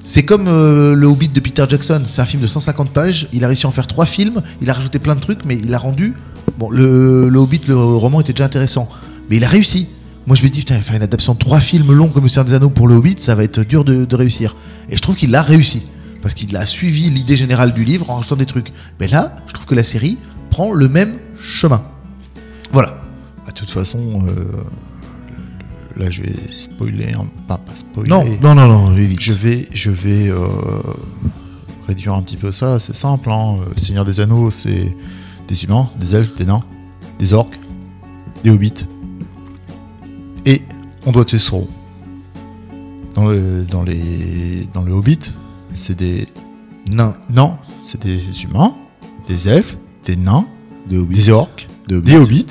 [0.05, 2.03] C'est comme euh, Le Hobbit de Peter Jackson.
[2.07, 3.29] C'est un film de 150 pages.
[3.33, 4.43] Il a réussi à en faire trois films.
[4.63, 6.15] Il a rajouté plein de trucs, mais il a rendu.
[6.59, 8.89] Bon, le, Hobbit, le roman était déjà intéressant.
[9.29, 9.89] Mais il a réussi.
[10.27, 12.47] Moi, je me dis, putain, faire une adaptation de trois films longs comme Le Seigneur
[12.47, 14.57] des Anneaux pour le Hobbit, ça va être dur de, de réussir.
[14.89, 15.83] Et je trouve qu'il l'a réussi.
[16.23, 18.73] Parce qu'il a suivi l'idée générale du livre en rajoutant des trucs.
[18.99, 20.17] Mais là, je trouve que la série
[20.49, 21.83] prend le même chemin.
[22.73, 22.97] Voilà.
[23.45, 24.65] Bah, De toute façon, euh,
[25.99, 28.09] là je vais spoiler, un- pas, pas spoiler.
[28.11, 29.21] Non, non, non, non, vite.
[29.21, 30.47] Je vais, je vais euh,
[31.87, 32.79] réduire un petit peu ça.
[32.81, 33.31] C'est simple.
[33.31, 33.57] Hein.
[33.61, 34.95] Euh, Seigneur des Anneaux, c'est
[35.49, 36.63] des humains, des elfes, des nains,
[37.19, 37.59] des orques,
[38.45, 38.85] des hobbits.
[40.47, 40.63] Et
[41.07, 41.69] on doit tuer Sauron.
[43.15, 45.19] Dans le, dans les, dans le Hobbit,
[45.73, 46.29] c'est des
[46.93, 48.75] Non, non, c'est des humains,
[49.27, 50.47] des elfes, des nains,
[50.89, 51.17] de Hobbit.
[51.17, 52.11] des orques, De Hobbit.
[52.13, 52.47] des hobbits,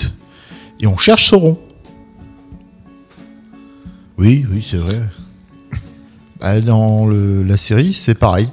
[0.81, 1.57] et on cherche Sauron.
[4.17, 5.01] Oui, oui, c'est vrai.
[6.39, 8.49] Bah, dans le- la série, c'est pareil.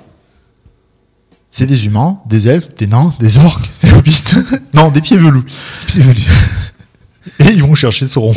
[1.50, 4.22] C'est des humains, des elfes, des nains, des orques, des hobbits.
[4.74, 5.44] non, des pieds velus.
[7.38, 8.34] Et ils vont chercher Sauron.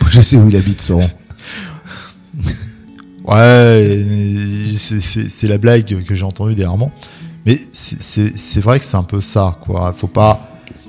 [0.00, 1.08] Moi, je sais où il habite, Sauron.
[3.24, 3.96] Ouais,
[4.76, 6.90] c'est- la blague que j'ai entendue dernièrement.
[7.46, 9.94] Mais c'est- vrai que c'est un peu ça, quoi.
[9.96, 10.40] Faut pas.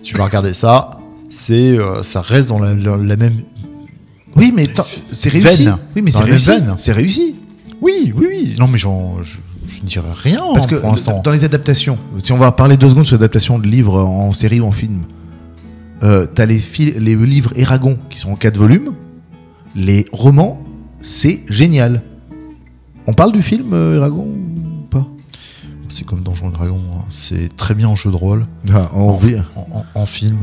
[0.03, 0.91] Tu vas regarder ça,
[1.29, 3.41] c'est euh, ça reste dans la, la- la même.
[4.35, 4.67] Oui, mais
[5.11, 5.67] c'est réussi.
[5.95, 6.51] Oui, mais c'est réussi.
[6.77, 7.35] C'est réussi.
[7.81, 8.55] Oui, oui, oui.
[8.59, 11.21] Non, mais j'en- je, je ne dirais rien Parce que pour l'instant.
[11.23, 14.59] dans les adaptations, si on va parler deux secondes sur l'adaptation de livres en série
[14.61, 15.03] ou en film,
[16.03, 16.61] euh, t'as les,
[16.99, 18.93] les livres Eragon qui sont en quatre volumes.
[19.75, 20.61] Les romans,
[21.01, 22.01] c'est génial.
[23.07, 25.07] On parle du film euh, Eragon ou pas?
[25.89, 26.79] C'est comme Donjons et Dragons.
[26.97, 27.03] hein.
[27.09, 29.43] C'est très bien en jeu de rôle, Ah, on en, revient.
[29.55, 30.37] en- en- en film.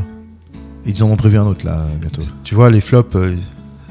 [0.86, 2.22] Ils en ont prévu un autre là bientôt.
[2.44, 3.34] Tu vois, les flops, euh,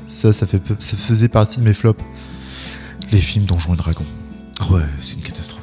[0.07, 2.03] ça, ça, fait, ça faisait partie de mes flops.
[3.11, 4.05] Les films Donjons et Dragons.
[4.69, 5.61] Ouais, c'est une catastrophe.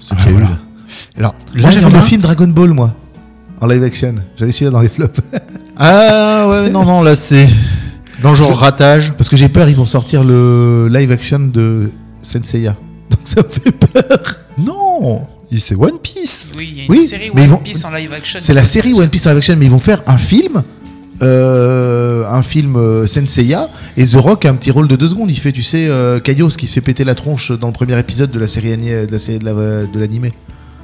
[0.00, 0.48] C'est Ah, prévu, voilà.
[0.50, 0.58] là.
[1.16, 2.94] Alors, Moi là, j'avais en le film Dragon Ball moi,
[3.60, 4.14] en live action.
[4.36, 5.20] J'avais celui-là dans les flops.
[5.76, 7.48] Ah ouais, non, non, là c'est
[8.20, 9.12] dans le genre Parce que- ratage.
[9.16, 11.90] Parce que j'ai peur, ils vont sortir le live action de
[12.22, 12.76] Senseiya.
[13.10, 14.04] Donc ça me fait peur.
[14.58, 16.48] Non, il- c'est One Piece.
[16.54, 18.38] Oui, il y a une Oui, série One vont- Piece en live action.
[18.42, 20.62] C'est la série One Piece live action, mais ils vont faire un film.
[21.22, 25.30] Euh, un film euh, Senseiya et The Rock a un petit rôle de deux secondes.
[25.30, 27.98] Il fait, tu sais, euh, Kaios qui se fait péter la tronche dans le premier
[27.98, 30.32] épisode de la série de la série de la- de l'animé.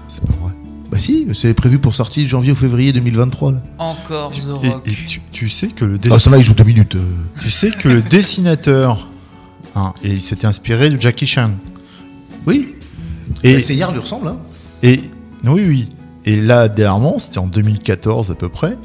[0.08, 0.52] C'est pas vrai.
[0.90, 3.52] Bah si, c'est prévu pour sortir janvier ou février 2023.
[3.52, 3.58] Là.
[3.78, 4.88] Encore The Rock.
[4.88, 6.94] et tu, tu sais que le Ah, dessin- ça va, il joue deux minutes.
[6.94, 7.02] euh.
[7.42, 9.08] tu sais que le dessinateur,
[9.76, 11.50] hein, et il s'était inspiré de Jackie Chan.
[12.46, 12.74] Oui.
[13.42, 14.28] Et, Seiya lui ressemble.
[14.28, 14.36] Hein.
[14.82, 15.00] et
[15.44, 15.88] oui, oui.
[16.24, 18.76] Et là, dernièrement, c'était en 2014 à peu près.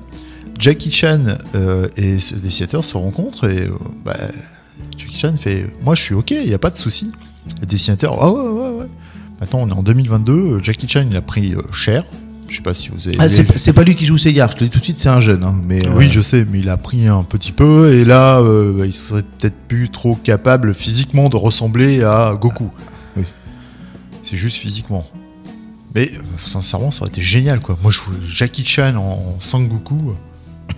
[0.60, 3.72] Jackie Chan euh, et ce dessinateur se rencontrent et euh,
[4.06, 4.16] bah,
[4.98, 7.12] Jackie Chan fait Moi je suis ok, il n'y a pas de souci.
[7.60, 8.86] Le dessinateur Ah ouais, ouais, ouais.
[9.42, 12.06] Maintenant on est en 2022, euh, Jackie Chan il a pris euh, cher.
[12.50, 13.18] Je sais pas si vous avez.
[13.20, 15.10] Ah, c'est pas lui qui joue Seiya, je te le dis tout de suite, c'est
[15.10, 15.44] un jeune.
[15.44, 18.86] hein, mais, Oui, je sais, mais il a pris un petit peu et là bah,
[18.86, 22.70] il serait peut-être plus trop capable physiquement de ressembler à Goku.
[23.18, 23.24] Oui.
[24.22, 25.10] C'est juste physiquement.
[25.96, 26.12] Mais
[26.44, 27.78] sincèrement, ça aurait été génial quoi.
[27.82, 30.13] Moi je vois Jackie Chan en Sangoku, euh,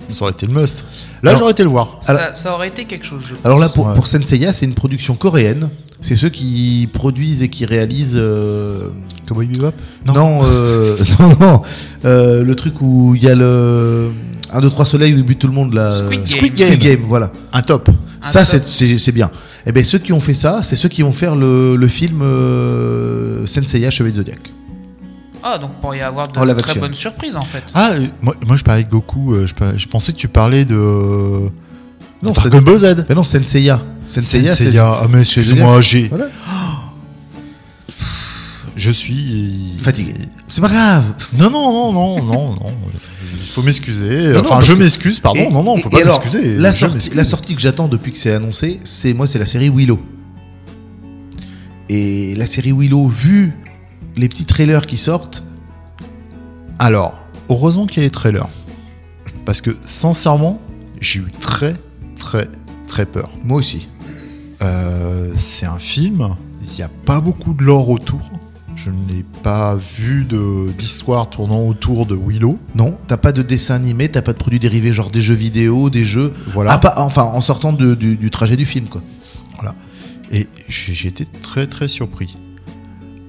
[0.09, 0.85] ça aurait été le must.
[1.23, 1.97] Là j'aurais été le voir.
[2.01, 3.45] Ça, ça aurait été quelque chose, je pense.
[3.45, 3.93] Alors là, pour, Ouais.
[3.95, 5.69] pour Senseiya, c'est une production coréenne.
[6.01, 8.17] C'est ceux qui produisent et qui réalisent.
[8.17, 8.89] euh,
[9.27, 9.71] Cowboy Bebop?
[10.05, 11.61] Non, euh, non, non,
[12.05, 14.09] euh, le truc où il y a le
[14.53, 15.91] 1, 2, 3 soleils où il bute tout le monde là.
[15.91, 16.25] Squid Game.
[16.25, 16.75] Squid Squid Game.
[16.97, 17.31] Game, voilà.
[17.53, 17.89] Un top.
[17.89, 17.93] Un
[18.27, 19.31] ça, c'est- bien.
[19.65, 22.21] Et ben ceux qui ont fait ça, c'est ceux qui vont faire le, le film
[22.21, 24.39] euh, Senseiya Chevalier de Zodiac.
[25.47, 26.81] Ah, donc pour y avoir de Oh, très action.
[26.81, 27.63] bonnes surprises en fait.
[27.75, 30.75] Ah, euh, moi, moi je parlais de Goku, euh, je, pensais que tu parlais de,
[32.23, 33.05] Non, Dragon Ball Z.
[33.08, 33.79] Mais non, Senseiya.
[34.08, 34.63] Senseiya, c'est.
[34.63, 35.01] Seiya.
[35.03, 36.29] Ah mais excuse-moi, j'ai, Voilà.
[38.75, 40.15] je suis Fatigué.
[40.47, 41.03] C'est pas grave.
[41.38, 42.73] Non, non, non, non, non, non.
[43.39, 44.36] Il faut m'excuser.
[44.38, 45.41] Enfin, je que- m'excuse, pardon.
[45.41, 46.55] Et- non, non, faut et pas m'excuser.
[46.58, 49.99] La sortie que j'attends depuis que c'est annoncé, c'est moi, c'est la série Willow.
[51.88, 53.53] Et la série Willow, vu
[54.15, 55.43] les petits trailers qui sortent,
[56.80, 57.17] Alors,
[57.49, 58.47] heureusement qu'il y a les trailers.
[59.45, 60.60] Parce que, sincèrement,
[60.99, 61.75] j'ai eu très,
[62.19, 62.49] très,
[62.88, 63.30] très peur.
[63.43, 63.88] moi aussi.
[64.62, 68.21] Euh, c'est un film, il n'y a pas beaucoup de lore autour.
[68.75, 70.25] Je n'ai pas vu
[70.78, 72.58] d'histoire tournant autour de Willow.
[72.73, 75.89] Non, t'as pas de dessin animé, t'as pas de produits dérivés, genre des jeux vidéo,
[75.89, 76.34] des jeux.
[76.47, 76.73] Voilà.
[76.73, 79.01] Ah, pas, enfin, en sortant de- du, du trajet du film, quoi.
[80.32, 82.36] Et j'ai été très très surpris.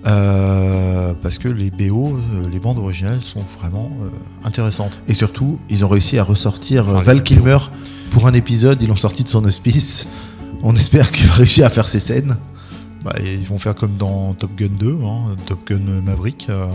[0.06, 4.08] Euh, parce que les BO, euh, les bandes originales sont vraiment euh,
[4.46, 4.98] intéressantes.
[5.08, 7.58] Et surtout, ils ont réussi à ressortir Enfin, euh, Val les Kilmer
[8.10, 8.80] pour un épisode.
[8.82, 10.06] Ils l'ont sorti de son hospice.
[10.62, 12.36] On espère qu'il va réussir à faire ses scènes.
[13.04, 16.46] Bah, ils vont faire comme dans Top Gun 2, hein, Top Gun Maverick.
[16.50, 16.66] euh,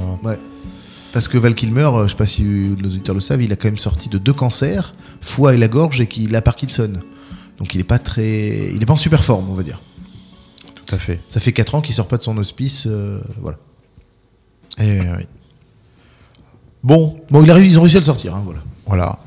[1.13, 3.67] Parce que Val Kilmer, je sais pas si nos auditeurs le savent, il a quand
[3.67, 6.93] même sorti de deux cancers, foie et la gorge, et qu'il a Parkinson.
[7.57, 9.79] Donc il est pas très, il est pas en super forme, on va dire.
[10.91, 11.19] Tout à fait.
[11.30, 13.58] Ça fait 4 ans qu'il sort pas de son hospice, euh, voilà.
[14.77, 15.25] Et, euh, oui.
[16.84, 18.60] Bon, Bon, il a, réussi- ils ont réussi à le sortir, hein, voilà.
[18.88, 19.19] Voilà.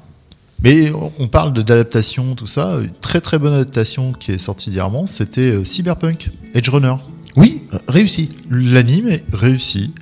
[0.62, 2.78] Mais on parle d'adaptation, tout ça.
[2.82, 6.94] Une très très bonne adaptation qui est sortie dernièrement, c'était euh, Cyberpunk, Edge Runner.
[7.36, 8.30] Oui, réussi.
[8.50, 9.92] L'anime est réussi.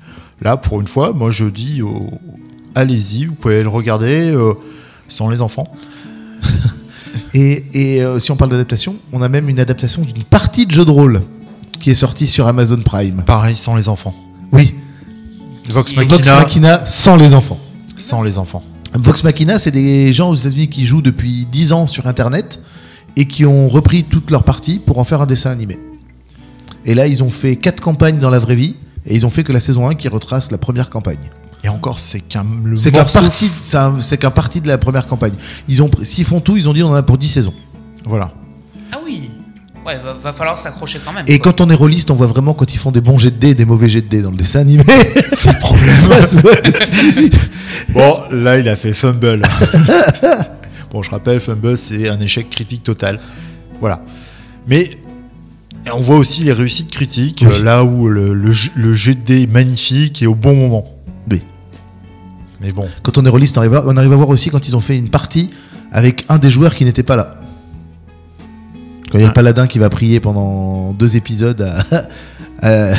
[0.40, 2.10] Là, pour une fois, moi je dis au-
[2.74, 4.54] allez-y, vous pouvez le regarder euh,
[5.08, 5.66] sans les enfants.
[7.34, 7.64] Et,
[7.96, 10.84] et, euh, si on parle d'adaptation, on a même une adaptation d'une partie de jeu
[10.84, 11.22] de rôle
[11.82, 13.22] qui est sortie sur Amazon Prime.
[13.26, 14.14] Pareil, sans les enfants.
[14.52, 14.74] Oui,
[15.70, 17.58] Vox Machina, Vox Machina sans les enfants.
[17.98, 18.62] sans les enfants.
[18.94, 22.60] Vox Machina, c'est des gens aux États-Unis qui jouent depuis 10 ans sur Internet
[23.16, 25.78] et qui ont repris toutes leurs parties pour en faire un dessin animé.
[26.84, 29.44] Et là, ils ont fait 4 campagnes dans la vraie vie et ils ont fait
[29.44, 31.18] que la saison 1 qui retrace la première campagne.
[31.64, 35.34] Et encore, c'est qu'un C'est parti, c'est un- c'est qu'un parti de la première campagne.
[35.68, 37.54] Ils ont, pr- s'ils font tout, ils ont dit on en a pour 10 saisons.
[38.04, 38.32] Voilà.
[38.92, 39.30] Ah oui
[39.84, 41.24] Ouais, va, va falloir s'accrocher quand même.
[41.26, 41.52] Et quoi.
[41.52, 43.48] quand on est rôliste, on voit vraiment quand ils font des bons jets de dés
[43.50, 44.84] et des mauvais jets de dés dans le dessin animé.
[45.32, 45.96] C'est le problème.
[47.92, 49.42] Bon, là, il a fait fumble.
[50.92, 53.18] bon, je rappelle, fumble, c'est un échec critique total.
[53.80, 54.02] Voilà.
[54.68, 54.88] Mais
[55.92, 57.62] on voit aussi les réussites critiques, Oui.
[57.62, 60.84] là où le, le, j- le jet de dés est magnifique et au bon moment.
[61.30, 61.42] Oui.
[62.60, 64.68] Mais bon, Quand on est rôliste, on arrive, à, on arrive à voir aussi quand
[64.68, 65.50] ils ont fait une partie
[65.90, 67.40] avec un des joueurs qui n'était pas là.
[69.12, 69.34] Quand il y a le Ah.
[69.34, 71.60] paladin qui va prier pendant deux épisodes.
[71.60, 72.06] à-
[72.62, 72.94] à-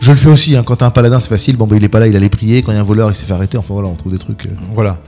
[0.00, 1.88] je le fais aussi, hein, quand t'as un paladin c'est facile, bon bah il est
[1.88, 3.56] pas là, il allait prier, quand il y a un voleur il s'est fait arrêter,
[3.56, 4.44] enfin voilà, on trouve des trucs.
[4.46, 4.50] euh.
[4.74, 4.98] voilà.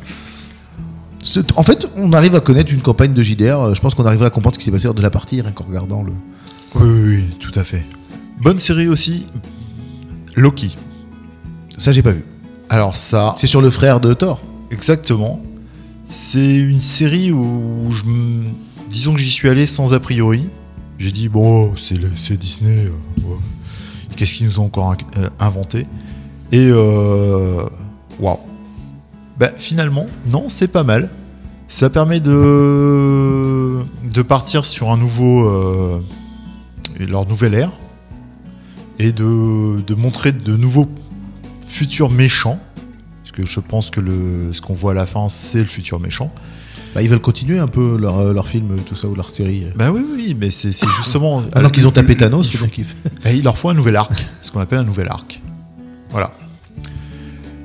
[1.57, 4.29] En fait, on arrive à connaître une campagne de JDR, euh, je pense qu'on arriverait
[4.29, 6.13] à comprendre ce qui s'est passé lors de la partie, rien qu'en regardant le...
[6.77, 7.85] Oui, oui, oui, tout à fait.
[8.41, 9.27] Bonne série aussi,
[10.37, 10.77] Loki.
[11.77, 12.25] Ça j'ai pas vu.
[12.71, 14.41] Alors ça, C'est sur le frère de Thor.
[14.71, 15.43] Exactement.
[16.09, 18.05] C'est une série où je
[18.89, 20.49] disons que j'y suis allé sans a priori.
[20.99, 22.87] J'ai dit bon, c'est Disney.
[22.87, 22.91] euh.
[24.17, 25.87] Qu'est-ce qu'ils nous ont encore euh, inventé?
[26.53, 27.67] Et euh,
[28.19, 28.39] waouh.
[29.39, 31.11] Bah, finalement, non, c'est pas mal.
[31.69, 33.83] Ça permet de
[34.27, 36.01] partir sur un nouveau
[36.99, 37.73] leur nouvelle ère
[38.99, 40.89] et de, montrer de nouveaux
[41.67, 42.59] futurs méchants
[43.23, 44.01] parce que je pense que
[44.53, 46.33] ce qu'on voit à la fin, c'est le futur méchant.
[46.97, 49.67] Bah, ils veulent continuer un peu leur, euh, leur film, tout ça, ou leur série.
[49.77, 51.43] Bah oui, oui, mais c'est justement.
[51.55, 52.97] Maintenant qu'ils ont tapé Il Thanos, faut- bien qu'ils fait.
[53.23, 55.43] bah, il leur faut un nouvel arc, ce qu'on appelle un nouvel arc.
[56.09, 56.33] Voilà.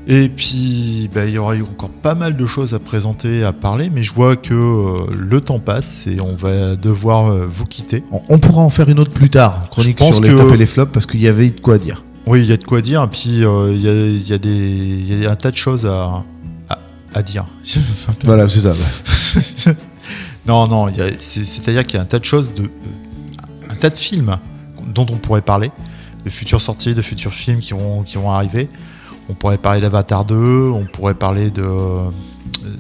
[0.08, 3.54] Et puis, bah, il y aura eu encore pas mal de choses à présenter, à
[3.54, 7.63] parler, mais je vois que euh, le temps passe et on va devoir euh, vous
[7.65, 8.04] quitter.
[8.12, 10.36] On, on pourra en faire une autre plus tard, chronique Je pense sur les que-
[10.38, 12.04] tops et les flops, parce qu'il y avait de quoi dire.
[12.26, 14.34] Oui, il y a de quoi dire, et puis euh, il y, a, il y
[14.34, 16.24] a des, il y a un tas de choses à,
[17.13, 17.45] à, à dire.
[18.26, 18.74] Voilà, c'est ça.
[20.47, 20.88] Non, non,
[21.19, 22.63] c'est- c'est-à-dire qu'il y a un tas de choses, de,
[23.69, 24.38] un tas de films
[24.93, 25.71] dont on pourrait parler,
[26.26, 28.67] de futures sorties, de futurs films qui vont, qui vont arriver.
[29.30, 31.62] On pourrait parler d'Avatar 2, on pourrait parler de,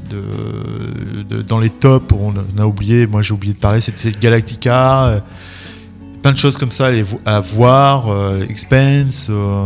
[0.09, 5.03] de, de- Dans les tops, on a oublié, moi j'ai oublié de parler, c'était Galactica,
[5.05, 5.19] euh,
[6.23, 9.65] plein de choses comme ça à à voir, euh, Expense, euh,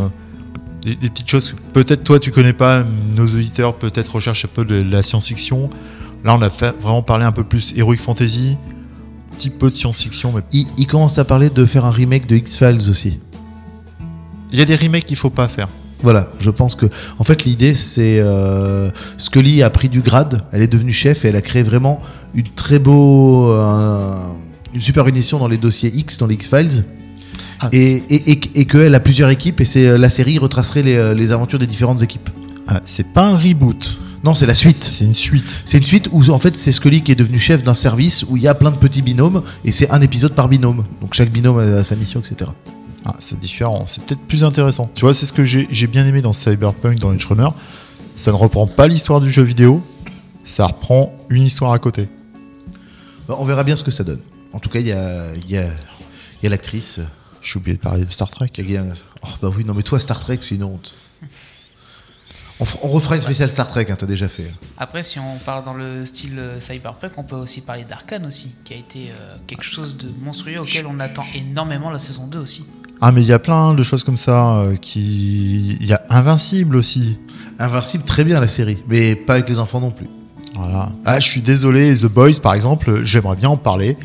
[0.86, 2.84] des, des petites choses que peut-être toi tu connais pas,
[3.16, 5.70] nos auditeurs peut-être recherchent un peu de la science-fiction.
[6.24, 8.58] Là, on a fait vraiment parlé un peu plus Heroic Fantasy,
[9.32, 12.26] un petit peu de science-fiction, mais Il, il commence à parler de faire un remake
[12.28, 13.20] de X-Files aussi.
[14.52, 15.68] il y a des remakes qu'il faut pas faire.
[16.02, 16.88] Voilà, je pense que.
[17.20, 18.20] En fait, l'idée, c'est.
[18.20, 22.00] Euh, Scully a pris du grade, elle est devenue chef et elle a créé vraiment
[22.34, 23.52] une très beau.
[23.52, 24.14] euh,
[24.74, 26.84] une super édition dans les dossiers X, dans les X-Files.
[27.60, 30.84] Ah, Et, et, et, et qu'elle a plusieurs équipes et c'est euh, la série retracerait
[30.84, 32.30] les, euh, les aventures des différentes équipes.
[32.68, 33.98] Ah, c'est pas un reboot.
[34.24, 34.76] Non, c'est la suite.
[34.84, 35.62] C'est une suite.
[35.66, 38.38] C'est une suite où en fait c'est Scully qui est devenu chef d'un service où
[38.38, 40.84] il y a plein de petits binômes et c'est un épisode par binôme.
[41.00, 42.50] Donc chaque binôme a sa mission, etc.
[43.06, 43.86] Ah, c'est différent.
[43.88, 44.90] C'est peut-être plus intéressant.
[44.96, 47.50] Tu vois, c'est ce que j'ai bien aimé dans Cyberpunk, dans Edge Runner.
[48.16, 49.84] Ça ne reprend pas l'histoire du jeu vidéo.
[50.44, 52.08] Ça reprend une histoire à côté.
[53.28, 54.22] Bah, on verra bien ce que ça donne.
[54.54, 57.00] En tout cas, il y a, il y a, il y a l'actrice.
[57.46, 58.52] J'ai oublié de parler de Star Trek.
[59.22, 60.96] Oh bah oui, non mais toi Star Trek c'est une honte.
[62.60, 64.50] On refera une spéciale Star Trek, hein, t'as déjà fait.
[64.78, 68.56] Après, si on parle dans le style euh, cyberpunk, on peut aussi parler d'Arkane aussi,
[68.64, 72.40] qui a été euh, quelque chose de monstrueux auquel on attend énormément la saison 2
[72.40, 72.66] aussi.
[73.02, 74.60] Ah, mais il y a plein de choses comme ça.
[74.60, 75.76] euh, qui...
[75.82, 77.20] Il y a Invincible aussi.
[77.60, 80.08] Invincible, très bien la série, mais pas avec les enfants non plus.
[80.56, 80.94] Voilà.
[81.04, 83.98] Ah, je suis désolé, The Boys, par exemple, j'aimerais bien en parler.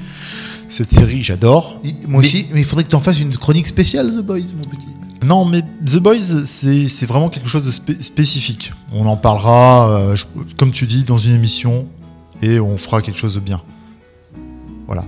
[0.71, 1.81] Cette série, j'adore.
[1.83, 4.39] Moi Mais- aussi, mais il faudrait que tu en fasses une chronique spéciale, The Boys,
[4.57, 4.87] mon petit.
[5.25, 8.73] Non, mais The Boys, c'est c'est vraiment quelque chose de spé- spécifique.
[8.93, 10.25] On en parlera, euh, je-
[10.57, 11.87] comme tu dis, dans une émission,
[12.41, 13.61] et on fera quelque chose de bien.
[14.87, 15.05] Voilà.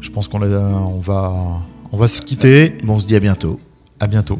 [0.00, 1.32] Je pense qu'on on va,
[1.92, 2.76] on va se quitter.
[2.84, 3.58] Bon, on se dit à bientôt.
[4.00, 4.38] À bientôt.